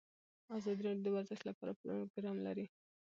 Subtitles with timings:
[0.57, 2.75] ازادي راډیو د ورزش لپاره د مرستو پروګرامونه معرفي کړي.